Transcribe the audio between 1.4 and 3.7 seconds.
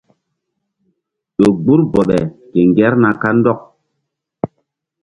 gbur bɔɓe ke ŋgerna kandɔk.